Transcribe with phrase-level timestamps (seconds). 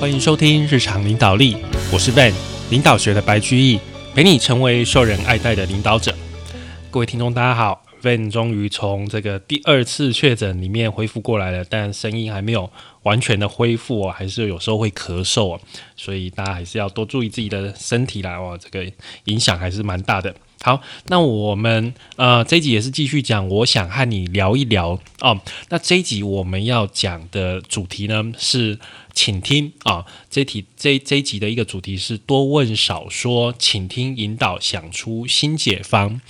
[0.00, 1.58] 欢迎收听日常领导力，
[1.92, 2.32] 我是 Van，
[2.70, 3.78] 领导学的白居易，
[4.14, 6.14] 陪你成为受人爱戴的领导者。
[6.90, 12.70] 各位听众，大家好，Van 终于从这个第二次确诊里面恢复过来了，但声音还没有
[13.02, 15.60] 完全的恢复哦，还是有时候会咳嗽哦，
[15.94, 18.90] 所以大家还是要多注意自己的身体啦哦，这个
[19.24, 20.34] 影响还是蛮大的。
[20.62, 25.38] 好，那我们呃这一集也是继续讲，我想和你聊一聊哦。
[25.68, 28.78] 那这一集我们要讲的主题呢是，
[29.14, 36.20] 请听啊，这题这这一集的一个主题是多问少说，请听引导想出新解方。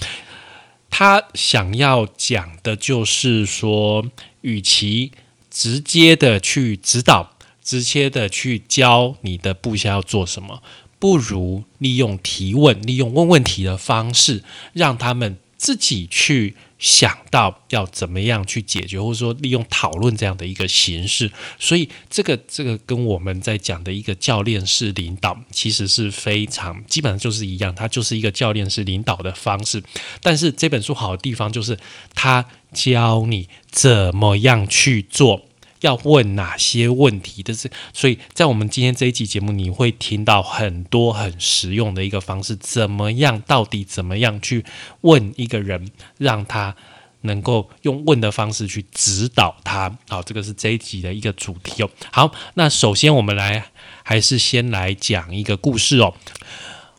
[0.88, 4.06] 他想要讲的就是说，
[4.40, 5.12] 与其
[5.50, 10.62] 直接的去指导，直接的去教你的部下要做什么。
[10.98, 14.42] 不如利用提问、利用问问题的方式，
[14.72, 21.30] 让他们自己去想到要怎么样去解决，或者说利用讨论这样的一个形式。
[21.58, 29.82] 所以，这个这个跟我们在讲的一个教练式领导，其实是非常基本上就是一样，它就是一个教练式领导的方式。
[30.22, 31.78] 但是这本书好的地方就是，
[32.14, 35.49] 它教你怎么样去做。
[35.80, 37.42] 要问哪些问题？
[37.42, 43.42] 的是，所以在我们今天这一集节目，你会听到很多很实用的一个方式，怎么样？
[43.46, 44.64] 到底怎么样去
[45.02, 46.76] 问一个人，让他
[47.22, 49.96] 能够用问的方式去指导他？
[50.08, 51.90] 好，这个是这一集的一个主题哦。
[52.12, 53.66] 好，那首先我们来，
[54.02, 56.14] 还是先来讲一个故事哦。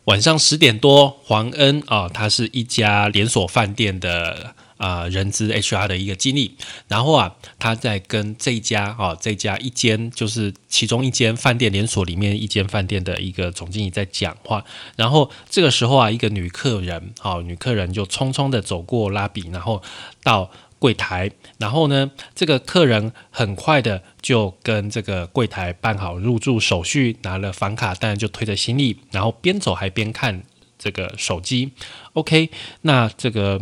[0.06, 4.56] 晚上十点多，黄恩啊，他是一家连锁饭店的。
[4.82, 14.66] 啊，人资 HR 的一个经历，然后啊，他在跟这家啊，这家一间就是其中一间饭店连锁里面一间饭店的一个总经理在讲话，
[14.96, 19.84] 然后这个时候啊，一个女客人，好，女客人就匆匆的走过拉比，然后
[20.24, 30.42] 到柜台，然后呢，这个客人很快的就跟这个柜台办好入住手续，拿了房卡，当然就推着行李，然后边走还边看
[30.80, 31.72] 这个手机。
[32.14, 32.50] OK，
[32.82, 33.62] 那这个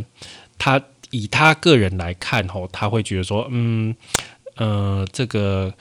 [0.57, 0.81] 他。
[1.11, 3.95] 以他个人来看，吼，他会觉得说，嗯，
[4.55, 5.73] 呃，这个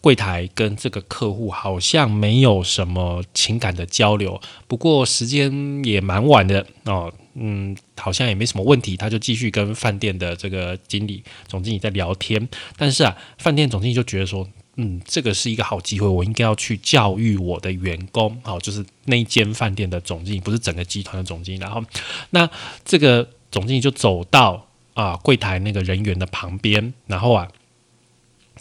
[0.00, 4.40] 柜台跟这个客户好像没有什么情感的交流。
[4.66, 8.96] 不过时间也蛮晚的哦，嗯，好像也没什么问题。
[8.96, 12.48] 他就继续跟饭店的这个经理、总经理在聊天。
[12.76, 18.40] 但是啊，饭店总经理就觉得说，嗯，这个是一个好机会，我应该要去教育我的员工。
[18.42, 21.58] 好，就是那间饭店的总经理，不是整个集团的总经理。
[21.58, 21.84] 然后，
[22.30, 22.48] 那
[22.84, 23.28] 这个。
[23.52, 27.46] 总经理就走到啊柜台那个人员的旁边，然后啊，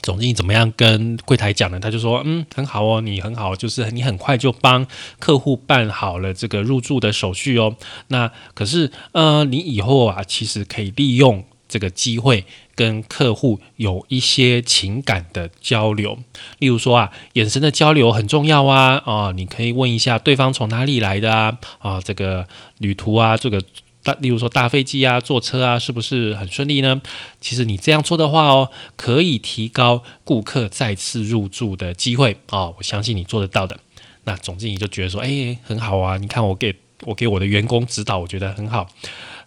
[0.02, 1.80] 总经理怎么样跟柜台讲呢？
[1.80, 4.86] 他就说：“嗯，很好哦，你很好，就是你很快就帮
[5.20, 7.76] 客户办好了这个入住的手续哦。
[8.10, 16.20] 那可是呃，你以后啊，其实可以利用这个机会跟客户有一些情感的交流，
[16.60, 19.02] 例如说啊，眼神的交流很重要啊。
[19.06, 21.58] 哦，你可以问一下对方从哪里来的啊？
[21.80, 22.48] 啊，这个
[22.80, 23.64] 旅途啊，这个。”
[24.04, 27.02] 大，例如说搭飞机啊，坐车啊，是不是很顺利呢？
[27.40, 32.74] 其实你这样做的话哦，可以提高顾客再次入住的机会哦。
[32.78, 33.80] 我相信你做得到的。
[34.24, 36.18] 那总经理就觉得说，哎，很好啊。
[36.18, 36.76] 你看我给
[37.06, 38.88] 我给我的员工指导，我觉得很好。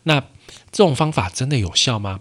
[0.02, 0.20] 那
[0.72, 2.20] 这种方法真的有效吗？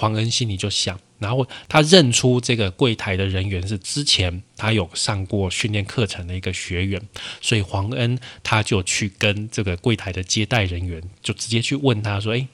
[0.00, 0.98] 黄恩心里就想。
[1.18, 6.98] 然后他认出这个柜台的人员是之前他有上过训练课程的一个学员，
[7.42, 12.48] 所以黄恩他就去跟这个柜台的接待人员就直接去问他说：“哎，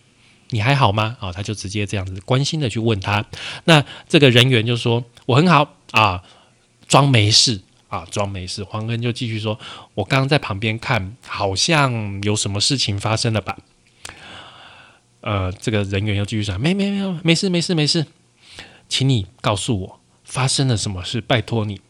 [0.51, 3.25] 你还好吗？”啊，他就直接这样子关心的去问他。
[3.67, 6.25] 那这个人员就说：“我很好啊，
[6.89, 9.57] 装没事啊，装没事。”黄恩就继续说
[9.95, 13.57] ：“我刚刚在旁边看，好像有什么事情发生了吧？”
[15.27, 18.07] 呃，这个人员又继续说：“没没没有，没事没事没事。”
[18.89, 21.81] 请你告诉我发生了什么事，拜托你。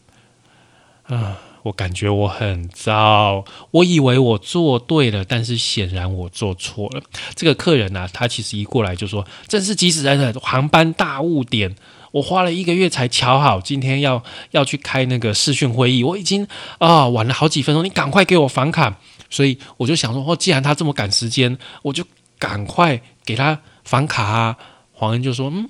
[1.03, 7.03] 啊，我感觉我很糟，我以为我做对了，但是显然我做错了。
[7.35, 11.75] 这个客人呢，他其实一过来就说：“真是急死人了，航班大误点，
[12.13, 16.47] 我花了一个月才瞧好，今天要要去开那个视讯会议，我已经
[16.79, 22.03] 啊晚了好几分钟，你赶快给我房卡。”所以我就想说：“哦，既然他这么赶时间，我就
[22.39, 24.57] 赶快给他房卡啊。”
[24.91, 25.69] 黄恩就说：“嗯。”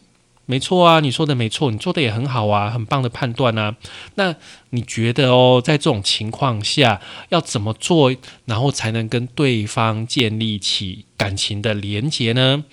[0.49, 3.75] 没错啊，你说的没错，你做的也很好啊，很棒的判断啊。
[4.15, 4.33] 那
[4.69, 8.15] 你觉得哦，在这种情况下要怎么做，
[8.45, 12.63] 然后才能跟对方建立起感情的连结呢？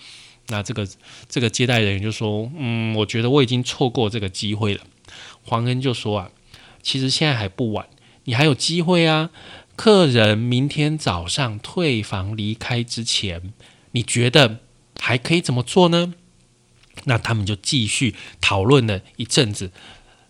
[0.47, 0.87] 那这个
[1.29, 4.83] 这个接待人员就说：“嗯，我觉得我已经错过这个机会了。”
[5.43, 6.31] 黄恩就说：“啊，
[6.81, 7.89] 其实现在还不晚，
[8.23, 9.31] 你还有机会啊。
[9.75, 13.53] 客人明天早上退房离开之前，
[13.91, 14.61] 你觉得
[15.05, 16.15] 还可以怎么做呢？”
[17.05, 19.71] 那他们就继续讨论了一阵子，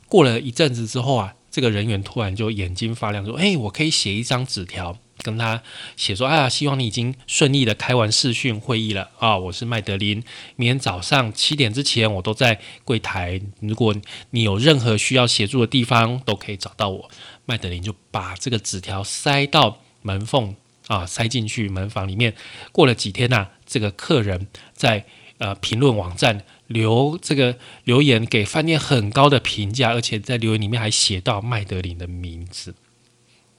[0.08, 5.62] 过了一阵子之后啊，这个人员突然就眼睛发亮，说：“哎，我可以写一张纸条。”跟他
[5.96, 9.38] 写说：“啊，希望你已经顺利的开完视讯会议了啊！
[9.38, 10.22] 我是麦德林，
[10.56, 13.40] 明天早上七点之前我都在柜台。
[13.60, 13.94] 如果
[14.30, 17.10] 你有任何需要协助的地方，都可以找到我。”
[17.46, 20.56] 麦德林就把这个纸条塞到门缝
[20.88, 22.34] 啊，塞进去门房里面。
[22.72, 25.04] 过了几天呐，这个客人在
[25.38, 32.74] 呃评论网站留这个留言，给饭店很高的评价，而且在留言里面还写到麦德林的名字。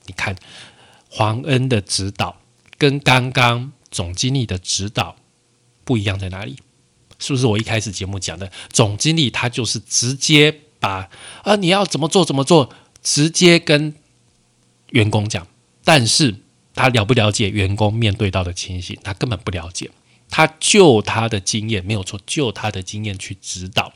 [0.06, 0.36] 你看。
[1.18, 2.42] 黄恩的指导
[2.78, 5.16] 跟刚刚总经理的指导
[5.86, 6.58] 不一样在哪里？
[7.20, 8.52] 是不是我一开始节目讲的？
[8.70, 11.10] 总经理他就是直接把
[11.44, 13.94] 啊你要怎么做怎么做，直接跟
[14.90, 15.48] 员工讲。
[15.86, 16.36] 但是
[16.74, 19.00] 他了不了解员工面对到的情形？
[19.02, 19.90] 他根本不了解。
[20.30, 23.94] 他就他的经验没有错，就他的经验去指导，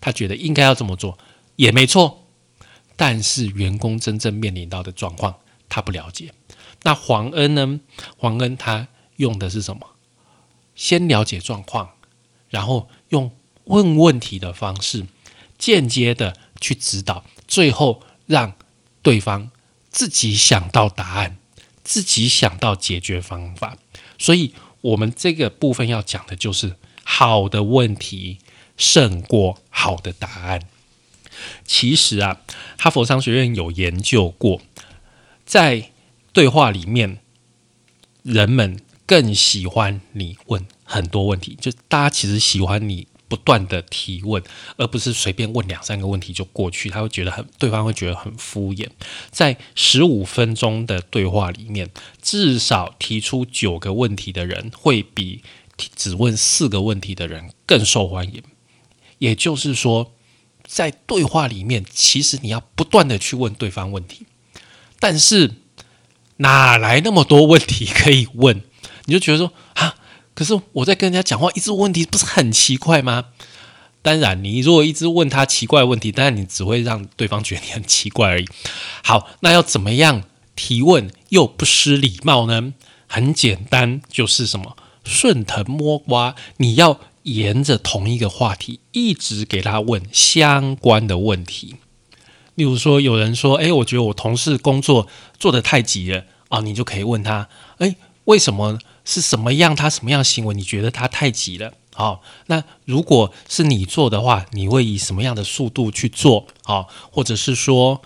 [0.00, 1.18] 他觉得应该要这么做
[1.56, 2.26] 也没错。
[2.96, 5.36] 但是员工真正面临到的状况，
[5.68, 6.34] 他不了解。
[6.82, 7.80] 那黄恩呢？
[8.16, 9.86] 黄恩他用的是什么？
[10.74, 11.90] 先了解状况，
[12.48, 13.30] 然后用
[13.64, 15.06] 问问题的方式，
[15.58, 18.54] 间接的去指导，最后让
[19.02, 19.50] 对方
[19.90, 21.38] 自己想到答案，
[21.82, 23.76] 自己想到解决方法。
[24.18, 28.38] 所以，我们这个部分要讲的就是好的问题
[28.76, 30.62] 胜过好的答案。
[31.64, 32.40] 其实啊，
[32.78, 34.60] 哈佛商学院有研究过，
[35.44, 35.90] 在
[36.32, 37.18] 对话里面，
[38.22, 44.42] 人们更喜欢你问很多问题，就大家其实喜欢你不断的提问，
[44.76, 46.90] 而不是随便问两三个问题就过去。
[46.90, 48.88] 他会觉得很，对方会觉得很敷衍。
[49.30, 51.88] 在十五分钟的对话里面，
[52.20, 55.42] 至少提出九个问题的人，会比
[55.94, 58.42] 只问四个问题的人更受欢迎。
[59.18, 60.12] 也就是说，
[60.64, 64.26] 在对话里面，其实你要不断的去问对方问题，
[64.98, 65.52] 但是。
[66.42, 68.62] 哪来那么多问题可以问？
[69.04, 69.96] 你就觉得说啊，
[70.40, 73.26] 可是我在跟人家讲话，一直问问题，不是很奇怪吗？
[74.00, 78.46] 当然，你如果一直问他奇怪问题，当然你只会让对方觉得你很奇怪而已。
[79.04, 80.22] 好，那要怎么样
[80.56, 82.72] 提问又不失礼貌呢？
[83.06, 91.76] 很简单，就是什么顺藤摸瓜，你要沿着同一个话题，一直给他问相关的问题。
[92.54, 95.06] 例如说，有人说：“哎，我觉得我同事工作
[95.38, 97.46] 做得太急了啊！”你就可以问他
[97.76, 97.94] ：“哎，
[98.24, 98.78] 为什么？
[99.10, 99.74] 是什么样？
[99.74, 100.54] 他什么样行为？
[100.54, 106.46] 你觉得他太急了？”好，那如果是你做的话，你会以什么样的速度去做？
[106.62, 108.00] 好，或者是说，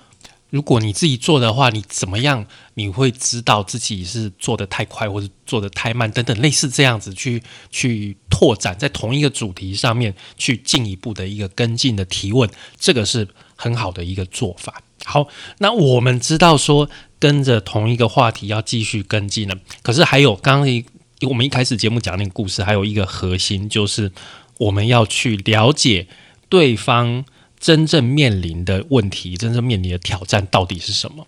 [0.49, 2.47] 如果你自己做的话，你怎么样？
[2.77, 12.49] 你会知道自己是做的太快，或者做的太慢等等，类似这样子去去拓展，在同一个主题上面去进一步的一个跟进的提问，
[12.81, 13.29] 这个是。
[13.57, 14.83] 很好的一个做法。
[15.05, 15.29] 好，
[15.59, 16.91] 那我们知道说
[17.21, 19.55] 跟着同一个话题要继续跟进了。
[19.81, 20.85] 可是还有刚刚一
[21.27, 24.13] 我们一开始节目讲那个故事，还有一个核心就是
[24.59, 26.07] 我们要去了解
[26.49, 27.25] 对方
[27.59, 31.27] 真正面临的问题，真正面临的挑战到底是什么。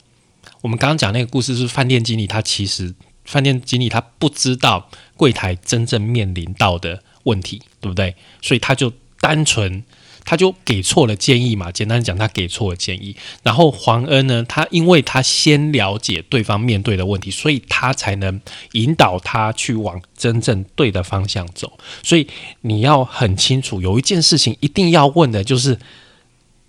[0.63, 2.95] 我们刚刚讲那个故事是饭店经理，他其实
[3.25, 8.15] 饭店经理他不知道柜台真正面临到的问题，对不对？
[8.43, 9.85] 所以他就单纯。
[10.26, 13.14] 他就给错了建议嘛，简单讲，他给错了建议。
[13.45, 18.40] 然后黄恩呢，他因为他先了解对方面对的问题，所以他才能
[18.73, 21.78] 引导他去往真正对的方向走。
[22.02, 22.26] 所以
[22.62, 25.78] 你要很清楚，有一件事情一定要问的，就是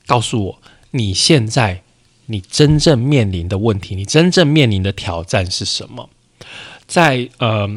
[0.05, 0.61] 告诉我
[0.91, 1.81] 你现在
[2.27, 6.07] 你真正面临的问题，你真正面临的挑战是什么？
[6.85, 7.67] 在呃，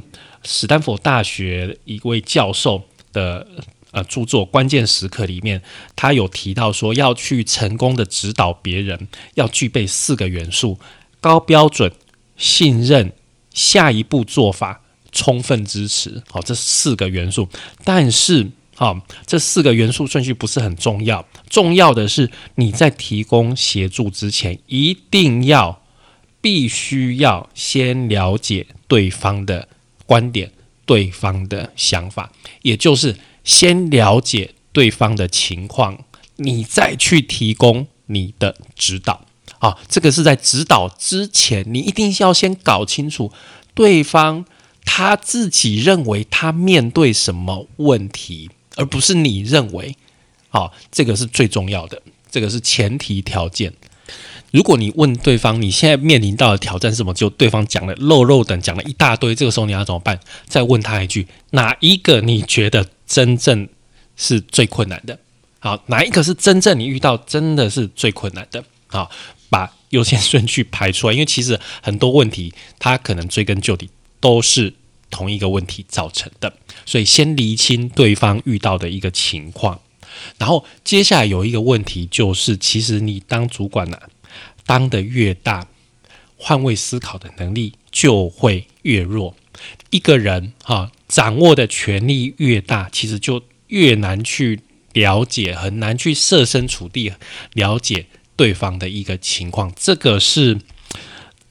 [0.45, 2.83] 史丹佛大学一位教授
[3.15, 3.47] 的。
[3.93, 5.61] 呃，著作关键时刻里面，
[5.97, 10.79] 他有提到说，要去成功的指导别人，要具备四个元素：
[11.21, 11.91] 高标准、
[12.37, 13.13] 信任、
[13.53, 16.23] 下一步做法、充分支持。
[16.31, 17.49] 好，这四个元素。
[17.83, 21.27] 但是，好，这四个元素顺序不是很重要。
[21.49, 25.83] 重要的是，你在提供协助之前，一定要、
[26.41, 29.67] 必须要先了解对方的
[30.07, 30.53] 观点、
[30.87, 32.31] 对方的想法，
[32.63, 33.17] 也就是。
[33.51, 36.05] 先了解对方的情况，
[36.37, 39.27] 你再去提供你的指导
[39.59, 39.77] 啊。
[39.89, 43.33] 这个是在指导之前，你一定要先搞清楚
[43.75, 44.45] 对方
[44.85, 49.97] 他自己认为他面对什么问题，而不是你认为。
[50.49, 53.73] 好，这个是最重要的，这个是前提条件。
[54.53, 60.21] 如果你问对方你现在面临到的挑战是什么，就对方讲了肉肉等讲了一大堆，这个时候你要怎么办？
[60.47, 62.87] 再问他一句，哪一个你觉得？
[63.11, 63.69] 真正
[64.15, 65.19] 是最困难的，
[65.59, 68.65] 好，哪一个是真正你遇到真的是最困难的？
[68.87, 69.11] 好，
[69.49, 71.13] 把优先顺序排出来。
[71.13, 73.91] 因为其实很多问题，它可能追根究底
[74.21, 74.73] 都是
[75.11, 76.55] 同一个问题造成的，
[76.87, 79.81] 所以先厘清对方遇到的一个情况，
[80.39, 83.99] 然后接下来有一个问题就是，其实你当主管呢，
[84.65, 85.67] 当的越大，
[86.37, 89.35] 换位思考的能力就会越弱。
[89.91, 94.61] 一个人哈，掌握的权力越大，其实就越难去
[94.93, 97.13] 了解，很难去设身处地
[97.55, 98.07] 了解
[98.37, 99.73] 对方的一个情况。
[99.77, 100.59] 这个是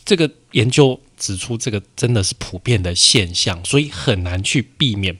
[0.06, 5.18] 这个研究指出，这个真的是普遍的现象，所以很难去避免。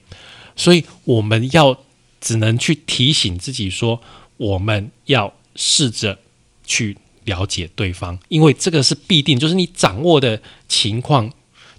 [0.56, 1.84] 所以我们要
[2.20, 4.00] 只能去提醒自己说，
[4.38, 6.18] 我们要试着
[6.64, 11.30] 去了解对方，因为这个是必定，就是你掌握的情况。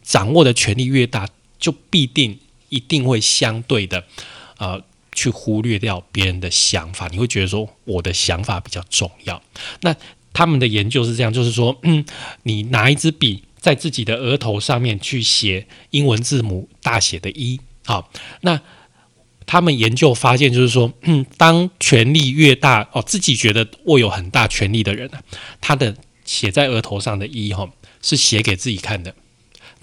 [0.02, 1.28] 掌握的权力越大，
[1.60, 2.40] 就必定
[2.70, 4.04] 一定会相对的，
[4.58, 7.08] 呃，去忽略掉别人的想法。
[7.10, 9.42] 你会觉得说，我的想法比较重要。
[9.82, 9.96] 那
[10.34, 12.06] 他们的研究是这样，就是说，嗯，
[12.44, 18.10] 你拿一支笔在自己的额头上面去写英文字母大写的“一”，好，
[18.42, 18.62] 那
[19.46, 25.22] 他们研究发现，就是说，嗯，当权力越大，哦，自己觉得握有很大权力的人啊，
[25.60, 27.70] 他的写在额头上的“一”哈，
[28.02, 29.14] 是写给自己看的。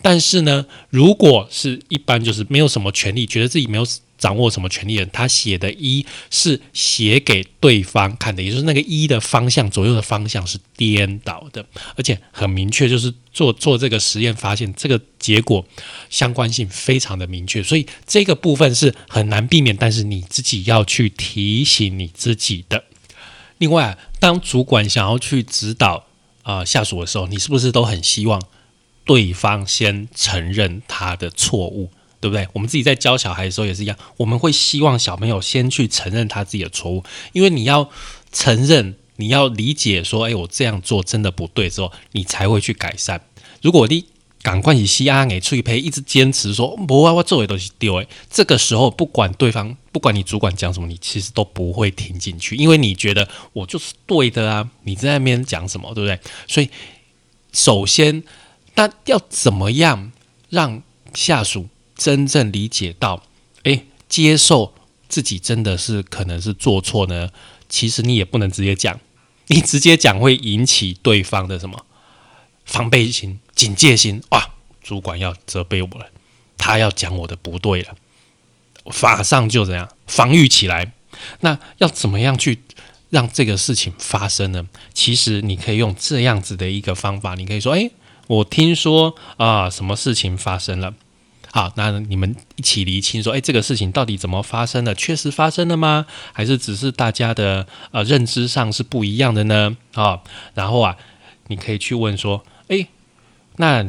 [0.00, 3.86] 但是呢，如果是一般就是没有什么权利，觉得自己没有
[4.16, 11.64] 掌握什么权利的人，他写的“一”是写给对方看的，也就是那个“一”的方向左右的方向是颠倒的，
[11.96, 15.64] 而且很明确，就是做做这个实验发现这个结果
[16.10, 22.84] 相关性非常的明确，所以这个部分是很难避免，但是你自己要去提醒你自己的。
[23.58, 26.06] 另外，当主管想要去指导
[26.42, 28.40] 啊下属的时候，你是不是都很希望？
[29.08, 32.46] 对方先承认他的错误，对不对？
[32.52, 37.88] 我们自己在教小孩的时候也是一样，我们会希望小朋友先去承认他自己的错误，因为你要
[38.32, 43.22] 承认，你要理解说，哎，我这样做真的不对之后，你才会去改善。
[43.62, 44.04] 如果你
[44.42, 56.20] 赶快以西安给翠培一直坚持说不啊，我做的东西丢，哎，这个时候不管对方，不管你主管讲什么，你其实都不会听进去，因为你觉得我就是对的啊，你在那边讲什么，对不对？
[56.46, 56.68] 所以
[57.54, 58.22] 首先。
[58.78, 60.12] 那要怎么样
[60.50, 63.24] 让下属真正理解到，
[63.64, 64.72] 哎，接受
[65.08, 67.28] 自己真的是可能是做错呢？
[67.68, 69.00] 其实你也不能直接讲，
[69.48, 71.84] 你直接讲会引起对方的什么
[72.64, 74.22] 防备心、警戒心。
[74.30, 76.06] 哇，主管要责备我了，
[76.56, 77.96] 他要讲我的不对了，
[79.02, 80.92] 马上就怎样防御起来。
[81.40, 82.60] 那要怎么样去
[83.10, 84.68] 让这个事情发生呢？
[84.94, 87.90] 其实你可以用这样子的一个方法，你可以说，哎。
[88.28, 90.94] 我听说啊，什么事情发生了？
[91.50, 94.94] 好，那你们一起厘清说，哎，这个事情到底怎么发生的？
[94.94, 96.04] 确实发生了吗？
[96.34, 99.76] 还是只是大家的呃认知上是不一样的呢？
[99.94, 100.20] 啊，
[100.52, 100.96] 然后啊，
[101.46, 102.86] 你可以去问说，哎，
[103.56, 103.86] 那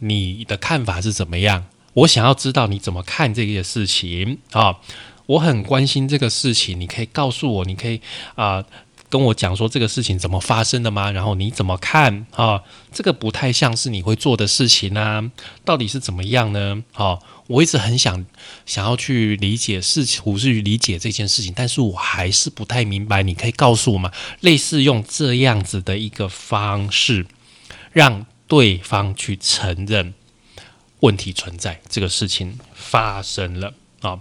[0.00, 1.66] 你的看法是怎么样？
[1.94, 4.78] 我想要知道你怎么看这件事情啊，
[5.26, 8.00] 我很关心这个事情，你可以告诉我，你可以
[8.34, 8.64] 啊。
[9.10, 11.10] 跟我讲说这个事情怎么发生的吗？
[11.10, 12.62] 然后你怎么看啊？
[12.92, 15.30] 这个不太像是你会做的事情啊，
[15.64, 16.82] 到底是怎么样呢？
[16.92, 18.26] 好，我一直很想
[18.66, 23.22] 想要去理解事情，或是理解这件事情，但是我还是不太明白。
[23.22, 24.12] 你可以告诉我吗？
[24.40, 27.26] 类似用这样子的一个方式，
[27.92, 30.12] 让对方去承认
[31.00, 34.20] 问题存在，这个事情发生了啊，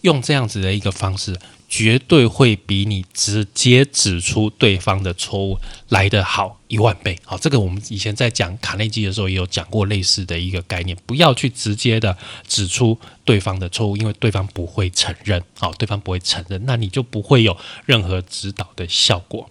[0.00, 1.38] 用这样子的一个方式。
[1.72, 7.18] 绝对会比你直接指出对方的错误来得好一万倍。
[7.24, 12.14] 好，这个我们以前在讲卡内基的时候也有讲过类似的一个概念，不要去直接的
[12.46, 15.42] 指出对方的错误，因为对方不会承认。
[15.58, 19.48] 好，对方不会承认，那你就不会有任何指导的效果。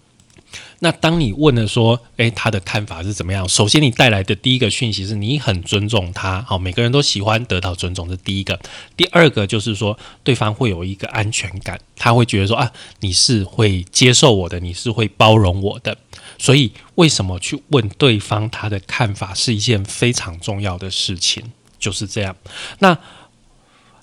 [0.79, 3.47] 那当你问了说，诶，他的看法是怎么样？
[3.47, 8.59] 首先，你带来的第一个讯息是你很尊重他，好，每个人都喜欢得到尊重，这第一个。
[8.97, 15.95] 第二个就是说，对方会有一个安全感，他会觉得说啊，你是会接受我的，你是会包容我的。
[16.39, 21.51] 所以，为什么去问对方他的看法是一件非常重要的事情？
[21.77, 22.35] 就是这样。
[22.79, 22.97] 那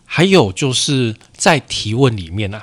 [0.04, 2.62] 还有就是在提问里面呢，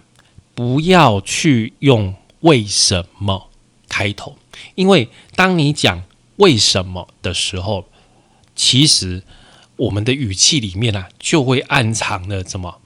[0.53, 3.49] 不要去用为什么。
[3.95, 4.35] 开头，
[4.75, 6.03] 因为当你讲
[6.35, 7.85] 为什么的时候，
[8.53, 9.23] 其实
[9.77, 12.81] 我们的语气里面啊，就会暗藏了什么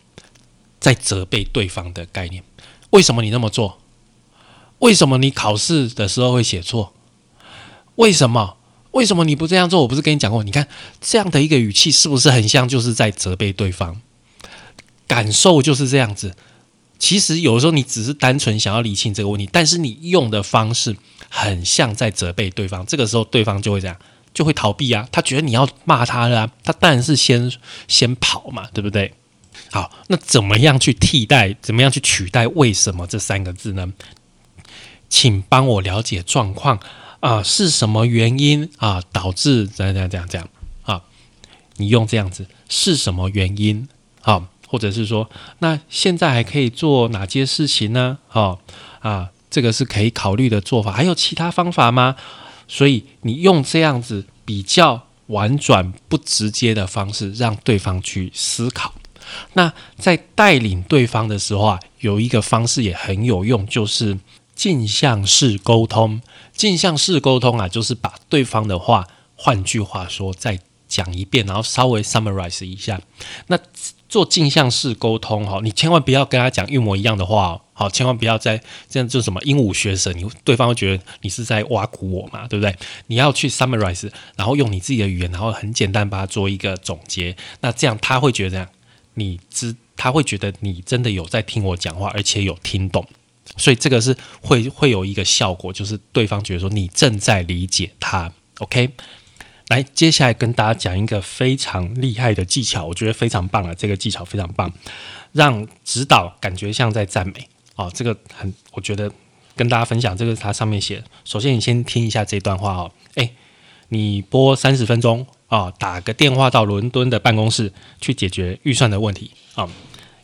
[0.80, 2.44] 在责备对方的概念。
[2.92, 3.80] 为什么你那么做？
[4.78, 6.94] 为什么你考试的时候会写错？
[7.96, 8.58] 为什么？
[8.92, 9.82] 为什么你不这样做？
[9.82, 10.44] 我不是跟你讲过？
[10.44, 10.68] 你看
[11.02, 14.00] 这样的一个语气，是不是很像就是在责备对方？
[15.08, 16.36] 感受就是这样子。
[17.00, 20.96] 其实有时候你只是单纯想要理清这个问题，但是你用的方式
[21.30, 23.98] 很像在责备对方，这个时候对方就会这样，
[24.34, 25.08] 就会逃避啊。
[25.12, 27.52] 他觉得你要骂他了，他当然是先
[27.88, 29.14] 先跑嘛，对不对？
[29.72, 31.56] 好，那怎么样去替代？
[31.62, 32.48] 怎么样去取代？
[32.48, 33.94] 为什么这三个字呢？
[35.10, 36.80] 请帮我了解状况
[37.22, 40.50] 啊，是什么原因啊导致怎样怎样怎样这样
[40.84, 41.02] 啊？
[41.78, 43.88] 你用这样子是什么原因
[44.22, 44.50] 啊？
[44.70, 45.28] 或者是说，
[45.60, 48.20] 那现在还可以做哪些事情呢？
[48.32, 48.60] 哦
[49.00, 50.92] 啊，这个是可以考虑的做法。
[50.92, 52.16] 还有其他方法吗？
[52.68, 58.94] 所以你用这样子比较婉转不直接的方式，让对方去思考。
[59.54, 64.20] 那在带领对方的时候啊，有一个方式也很有用，就是
[64.54, 66.22] 镜像式沟通。
[66.54, 73.02] 镜像式沟通啊，就是把对方的话，换句话说，再讲一遍，然后稍微 summarize 一下。
[73.48, 73.58] 那
[74.10, 82.76] 做镜像式沟通哈，你千万不要跟他讲一模一样的话，好，千万不要再这样就什么鹦鹉学舌，你对方会觉得你是在挖苦我嘛，对不对？
[83.06, 88.68] 你要去 summarize，然后用你自己的语言，然后很简单把它做一个总结，那这样他会觉得这样，
[89.14, 93.08] 你知他会觉得你真的有在听我讲话，而且有听懂，
[93.58, 98.90] 所以这个是会会有一个效果，就是对方觉得说你正在理解他，OK。
[99.70, 103.74] 来，接下来跟大家讲一个非常厉害的技巧，我觉得非常棒啊！
[103.76, 104.72] 这个技巧非常棒，
[105.32, 107.90] 让指导感觉像在赞美哦。
[107.94, 109.12] 这个很，我觉得
[109.56, 111.04] 跟大家分享，这个它上面写。
[111.24, 112.92] 首先，你先听一下这段话哦。
[113.14, 113.36] 诶，
[113.90, 117.72] 你播三十分钟啊，打个电话到伦敦的办公室
[118.02, 119.70] 去解决预算的问题啊，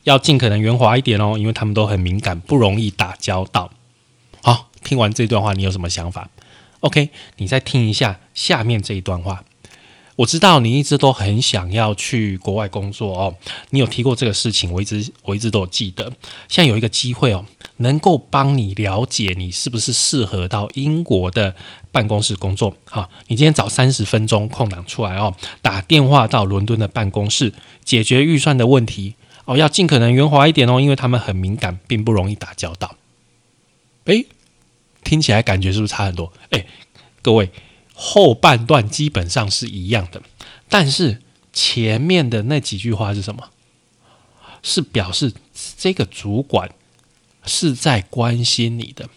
[0.05, 3.71] 要尽可能圆滑一点哦，因为他们都很敏感，不容易打交道。
[4.41, 6.31] 好，听完这段话，你有什么想法
[6.86, 9.44] ？OK，你再听一下下面这一段话。
[10.18, 13.36] 我知道你一直都很想要去国外工作哦，
[13.72, 16.06] 你有提过这个事情，我一直我一直都有记得。
[16.48, 17.44] 现在有一个机会哦，
[17.77, 21.56] 能够帮你了解你是不是适合到英国的
[21.92, 22.78] 办公室工作。
[22.86, 27.52] 好，你今天找三十分钟空档出来哦，打电话到伦敦的办公室
[27.84, 32.95] 解决预算的问题哦，要尽可能圆滑一点哦，因为他们很敏感，并不容易打交道。
[34.06, 34.28] 诶。
[35.06, 36.34] 听起来感觉是不是差很多？
[36.50, 36.65] 哎，
[37.22, 37.50] 各位，
[37.94, 40.22] 后半段基本上是一样的，
[40.68, 41.22] 但是
[41.54, 43.52] 前面的那几句话是什么？
[44.62, 45.32] 是表示
[45.78, 46.72] 这个主管
[47.46, 49.08] 是在关心你的，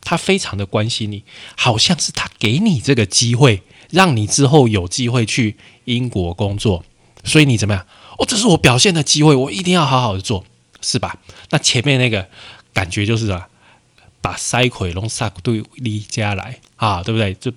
[0.00, 1.24] 他非常的关心你，
[1.56, 6.84] 好像是他给你这个机会，让你之后有机会去英国工作，
[7.24, 7.84] 所以你怎么样？
[8.16, 10.44] 哦，这是我表现的机会，我一定要好好的做，
[10.80, 11.18] 是吧？
[11.50, 12.28] 那前面那个
[12.72, 13.44] 感觉就是什么？
[14.22, 17.34] 把塞葵龙撒对离家来啊，对不对？
[17.34, 17.52] 就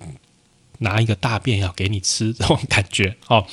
[0.80, 3.46] 拿一个大便要给你吃，这种感觉哦，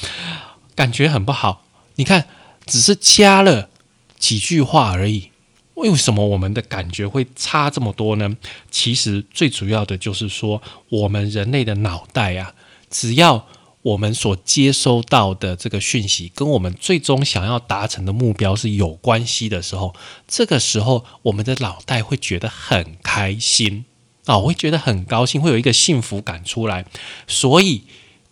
[0.76, 1.64] 感觉很不好。
[1.96, 2.28] 你看，
[2.66, 3.70] 只是加了
[4.18, 5.30] 几句话而已，
[5.76, 8.36] 为什么我们的感觉会差这么多呢？
[8.70, 12.54] 其实最主要的就是说，我们人类的脑袋啊，
[12.90, 13.48] 只要。
[13.84, 19.94] 我们所接收到的这个讯息，跟我们最终想要达成的目标是有关系的时候，
[20.28, 23.86] 这个时候我们的脑袋会觉得很开心
[24.26, 26.86] 啊，会觉得很高兴，会有一个幸福感出来。
[27.28, 27.84] 所以，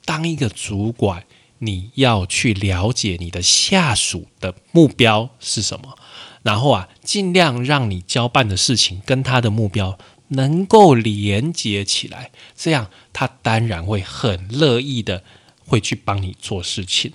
[0.05, 1.25] 当一个主管，
[1.59, 5.97] 你要去了解你的下属的目标是什么，
[6.43, 9.97] 然后啊，尽量让你交办的事情跟他的目标。
[10.33, 15.25] 能够连接起来，这样他当然会很乐意的。
[15.71, 17.13] 会去帮你做事情，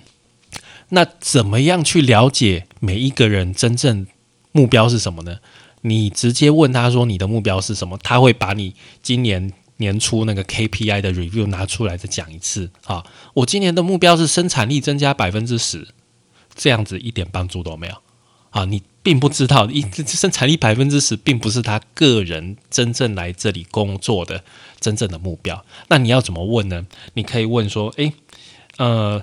[0.89, 4.07] 那怎么样去了解每一个人真正
[4.51, 5.41] 目标是什么呢？
[5.83, 13.05] 你直接问他说你的目标是什么，他会把你今年年初那个 KPI 的 review 拿出来再讲一次啊。
[13.35, 15.89] 我今年的目标是生产力增加百分之十，
[16.55, 17.95] 这样子一点帮助都没有
[18.49, 18.65] 啊。
[18.65, 24.43] 你并不知道，一生产力百分之十并不是他个人真正来这里工作的
[24.81, 25.63] 真正的目标。
[25.89, 26.87] 那你要怎么问呢？
[27.13, 28.15] 你可以问说，诶。
[28.79, 29.23] 呃，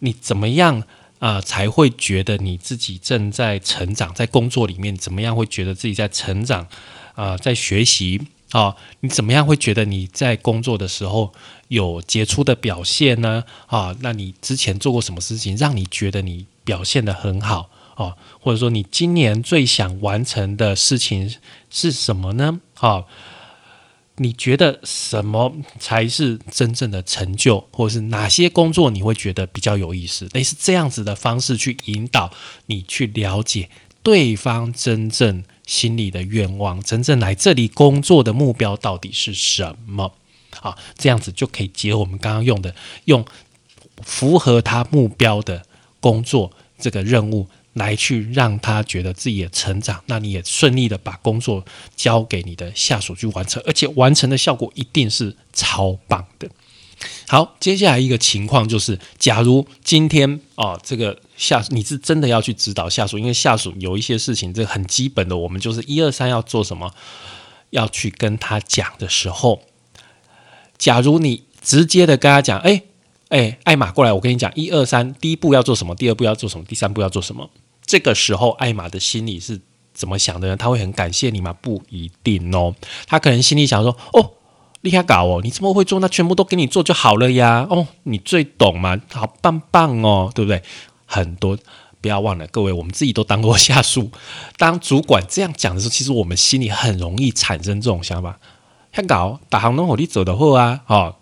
[0.00, 0.82] 你怎么样
[1.18, 4.12] 啊才会觉得你自己正在成长？
[4.14, 6.66] 在工作里面怎么样会觉得自己在成长？
[7.14, 8.20] 啊，在学习
[8.52, 11.32] 啊，你怎么样会觉得你在工作的时候
[11.68, 13.44] 有杰出的表现呢？
[13.66, 17.68] 啊，那你之前做过什么事情让你觉得你表现的很好？
[17.96, 21.34] 哦，或者说你今年最想完成的事情
[21.68, 22.60] 是什么呢？
[22.78, 23.04] 啊？
[24.22, 30.28] 你觉得什么才是真正的成就，或者是哪些工作你会觉得比较有意思？
[30.34, 32.30] 类似这样子的方式去引导
[32.66, 33.70] 你去了解
[34.02, 40.12] 对方真正心里的愿望，真正来这里工作的目标到底是什么？
[40.60, 42.74] 好，这样子就可以结合我们刚刚用的，
[43.06, 43.24] 用
[44.02, 45.64] 符合他目标的
[45.98, 56.48] 工作这个任务来去让他觉得自己也成长，那你也顺利的把工作交给你的下属去完成，而且完成的效果一定是超棒的。
[57.28, 66.92] 好，接下来一个情况就是，假如今天哦，这个下你是真的要去指导下属，因为下属有一些事情，这很基本的，我们就是一二三要做什么，
[67.70, 69.62] 要去跟他讲的时候，
[70.76, 72.82] 假如你直接的跟他讲，哎
[73.30, 77.48] 哎，艾玛过来，我跟你讲，一二三，第一步要做什么，第二步要做什么，第三步要做什么。
[77.86, 79.60] 这个时候，艾玛的心里是
[79.94, 80.56] 怎么想的呢？
[80.56, 81.52] 他会很感谢你吗？
[81.52, 82.74] 不一定哦。
[83.06, 84.32] 他可能心里想说：“哦，
[84.80, 87.66] 厉害搞哦，你这么会做，那全部都给你做就好了呀。
[87.70, 90.62] 哦，你最懂嘛，好棒棒哦，对不对？
[91.06, 91.56] 很多
[92.00, 94.10] 不要忘了，各位，我们自己都当过下属，
[94.56, 98.38] 当主管这样讲的时候，其实我们心里很容易产生这种想法：，
[98.92, 101.16] 很搞，打行能火力走的货啊，哦，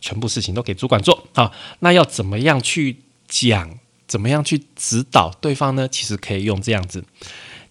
[0.00, 1.52] 全部事情都给主管做啊。
[1.80, 2.96] 那要怎么样去
[3.28, 3.78] 讲？”
[4.10, 5.86] 怎么样去指导对方呢？
[5.86, 7.04] 其实可以用这样子：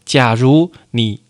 [0.06, 1.22] 假如你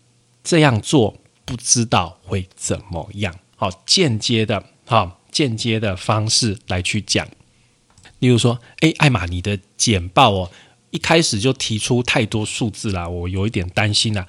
[0.44, 3.34] 这样做，不知道会怎么样？
[3.56, 7.26] 好，间接的，好，间接的方式来去讲。
[8.20, 10.50] 例如说，诶，艾玛，你的简报哦，
[10.92, 14.28] 一开始就提出太多数字啦，我有一点担心啦。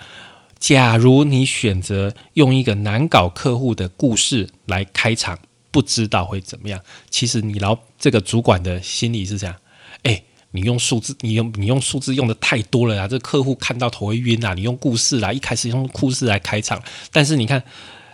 [0.58, 5.38] 假如你选择用一个难搞客户的故事来开场，
[5.72, 6.80] 不知道会怎么样？
[7.10, 9.56] 其实你老这个主管的心理是这样，
[10.04, 10.26] 诶。
[10.54, 13.08] 你用数字，你用你用数字用的太多了啊！
[13.08, 14.54] 这客户看到头会晕啊！
[14.54, 17.64] 你用故事啦，一开始用故事来开场，但是你看，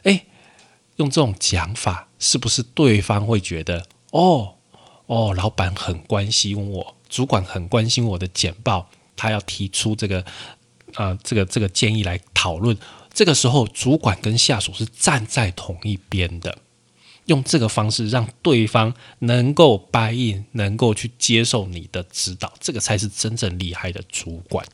[0.04, 0.24] 哎，
[0.98, 4.54] 用这种讲法，是不是对方会觉得，哦
[5.08, 10.24] 哦，老板很关心我，主管很关心我的简报，他要提出这个
[10.94, 12.78] 啊，这个这个建议来讨论。
[13.16, 16.60] 这个时候，主管跟下属是站在同一边的。
[17.28, 24.66] 用这个方式让对方能够答应，能够去接受你的指导，这个才是真正厉害的主管。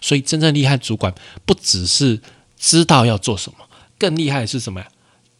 [0.00, 1.12] 所以，真正厉害主管
[1.44, 2.20] 不只是
[2.56, 4.88] 知道要做什么，更厉害的是什么呀？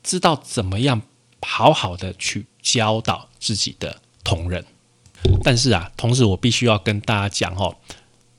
[0.03, 1.03] 知道怎么样
[1.41, 4.65] 好好的去教导自己的同仁。
[5.45, 7.77] 但是啊，同时我必须要跟大家讲哦，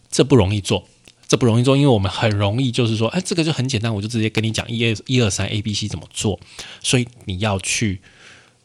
[0.10, 0.86] 这不容易做。
[1.26, 6.40] 这不容易做，因为我们很容易就是说，哎，这个就很简单，我就直接跟你讲一二一二三 A B C 怎么做。
[6.82, 8.02] 所以你要去，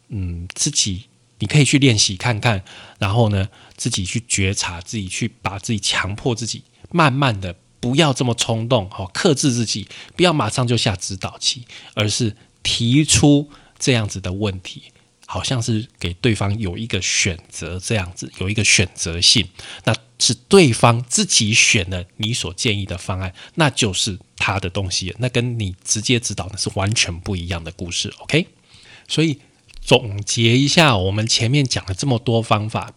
[0.09, 1.05] 嗯，自己
[1.39, 2.65] 你可以去练习看看，
[2.99, 14.85] 然后呢，自己去觉察，自己去把自己强迫自己，慢慢的不要这么冲动，好，克制自己，不要马上就下指导棋，而是提出这样子的问题。
[15.31, 19.47] 好像是给对方有一个选择，这样子有一个选择性，
[19.85, 28.11] 那是对方自己选了你所建议的方案，那就是他的东西，那跟你直接指导的是完全不一样的故事。
[28.21, 28.49] OK，
[29.07, 29.39] 所以
[29.89, 32.93] 总结一下，我们前面讲了这么多方法，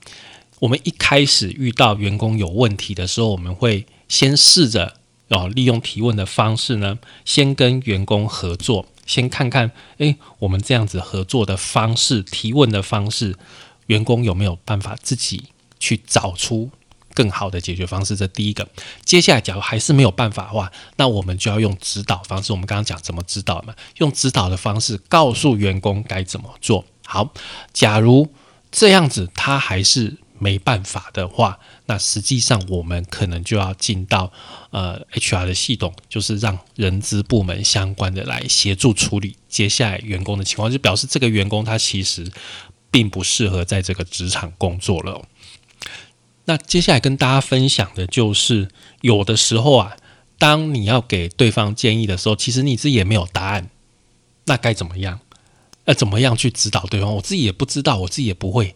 [0.60, 4.97] 我们一开始遇到员工有问题的时候，我们会先试着
[5.30, 8.88] 哦，利用提问的方式呢，先跟员工合作。
[9.06, 13.38] 先看看，诶，我们这样子合作的方式、提问的方式，
[13.86, 15.43] 员工有没有办法自己
[15.80, 16.71] 去找出
[17.13, 18.15] 更好的解决方式？
[18.15, 18.67] 这第一个。
[19.04, 22.52] 接下来，假如还是没有办法的话，那我们就要用指导方式。
[22.52, 23.74] 我们刚刚讲怎么指导嘛？
[23.97, 26.86] 用指导的方式告诉员工该怎么做。
[27.06, 27.34] 好，
[27.74, 28.34] 假如
[28.71, 31.60] 这样子他还是没办法的话。
[31.88, 34.32] 那实际上，我们可能就要进到
[34.69, 42.32] 呃 HR 的系统，就是让人资部门相关的来协助处理接下来员工的情况，就表示这个员工他其实
[42.89, 45.21] 并不适合在这个职场工作了。
[46.45, 48.69] 那接下来跟大家分享的就是，
[49.01, 49.95] 有的时候啊，
[50.38, 53.69] 当你要给对方建议的时候，其实你自己也没有答案，
[54.45, 55.19] 那该怎么样？
[55.86, 57.15] 呃，怎么样去指导对方？
[57.15, 58.75] 我自己也不知道，我自己也不会，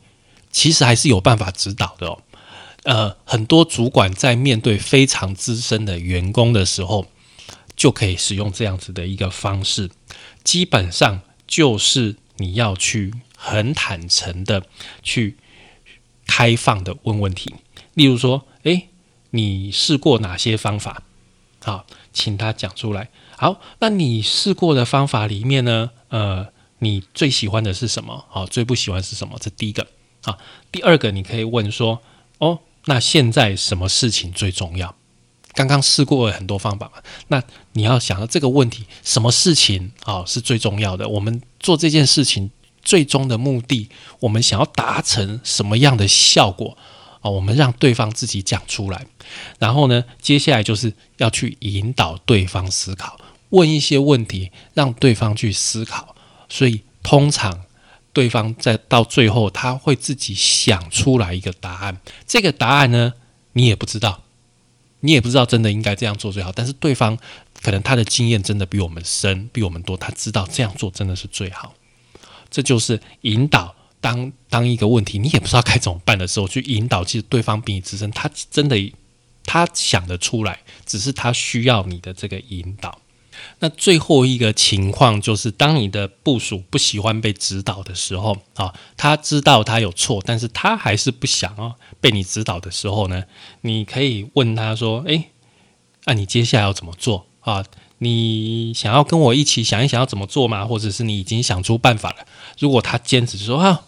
[0.51, 2.21] 其实还是有办法指导的哦。
[2.83, 7.07] 呃，很多主管在面对非常资深的员工的时候，
[7.75, 9.89] 就可以使用这样子的一个方式。
[10.43, 14.63] 基本上就是你要去很坦诚的
[15.01, 15.37] 去
[16.27, 17.53] 开放的问问题。
[17.93, 18.89] 例如说，诶，
[19.31, 21.03] 你试过哪些方法？
[21.63, 23.09] 好，请他讲出来。
[23.37, 25.91] 好，那你试过的方法里面呢？
[26.09, 26.47] 呃，
[26.79, 28.25] 你最喜欢的是什么？
[28.29, 29.37] 好，最不喜欢是什么？
[29.41, 29.87] 这第一个。
[30.23, 30.37] 好，
[30.71, 32.01] 第二个你可以问说，
[32.39, 32.59] 哦。
[32.87, 34.95] 那现在什么事情最重要？
[35.53, 41.09] 刚刚试过了很多方法嘛，那你要想到这个问题，什么事情啊是最重要的？
[41.09, 42.51] 我们做这件事情
[42.85, 43.89] 最终的目的，
[44.21, 46.77] 我们想要达成什么样的效果
[47.19, 47.29] 啊？
[47.29, 49.05] 我们让对方自己讲出来，
[49.59, 53.19] 然后呢，接下来就是要去引导对方思考，
[53.49, 56.15] 问一些问题，让对方去思考。
[56.47, 57.65] 所以通常。
[58.15, 61.99] 对方在到最后，他会自己想出来一个答案。
[62.25, 63.11] 这个答案呢，
[63.51, 64.23] 你也不知道，
[65.01, 67.17] 你也不知道真的应该这样做最好，但是对方
[67.61, 71.73] 可能他的经验真的比我们深，比我们多，他知道这样做真的是最好。
[72.55, 73.75] 这就是引导。
[73.99, 78.93] 当当一个问题你也不知道该怎么办的时候，去引导，其实对方比你资深，他真的
[79.43, 83.01] 他想得出来，只是他需要你的这个引导。
[83.59, 93.25] 那最后一个情况就是，当你的部署不喜欢被指导的时候，啊，他知道他有错，但是他还是不想哦被你指导的时候呢，
[93.61, 95.31] 你可以问他说：“诶，
[96.05, 97.65] 那你接下来要怎么做啊？
[97.99, 100.65] 你想要跟我一起想一想要怎么做吗？
[100.65, 102.25] 或者是你已经想出办法了？
[102.59, 103.81] 如果他坚持说啊。”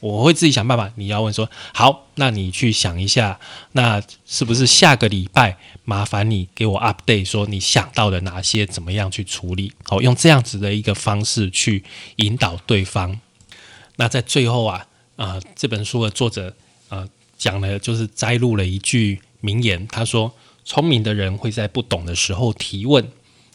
[0.00, 0.90] 我会自己想办法。
[0.96, 3.38] 你要问说好，那你去想一下，
[3.72, 9.74] 那是不是下个礼拜麻烦你给我 update，说你想到的哪些怎么样去处理？
[9.84, 11.84] 好，用这样子的一个方式去
[12.16, 13.20] 引导对方。
[13.96, 16.56] 那在最后啊，啊，这本书的作者
[16.88, 20.32] 啊讲了，就是摘录了一句名言，他说：
[20.64, 23.06] 聪明的人会在不懂的时候提问，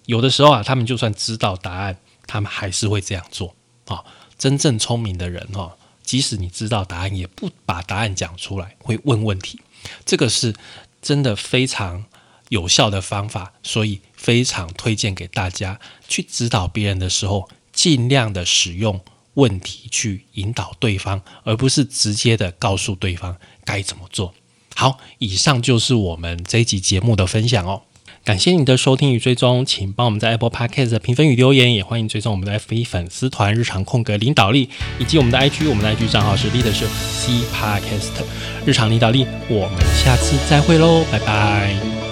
[0.06, 3.56] 有的时候啊，他们就算知道答案，他们还是会这样做。
[3.86, 4.04] 啊，
[4.38, 5.76] 真正聪明的人哈。
[6.04, 9.60] 即使你知道答案，也不把答案讲出来，会问问题，
[10.06, 10.54] 这个是
[11.02, 12.06] 真的非常
[12.50, 15.80] 有效的方法，所以非常推荐给大家。
[16.08, 19.02] 去指导别人的时候，尽量的使用
[19.34, 24.36] 问题去引导对方，而不是直接的告诉对方该怎么做。
[24.76, 27.82] 好，以上就是我们这一集节目的分享哦。
[28.26, 38.26] 感谢你的收听与追踪，请帮我们在 Apple Podcast 评分与留言，也欢迎追踪我们的 FB 粉丝团日常空格领导力，以及我们的 IG，我们的 IG 账号是 Leadership C Podcast
[38.66, 39.28] 日常领导力。
[39.48, 42.05] 我们下次再会喽，拜拜。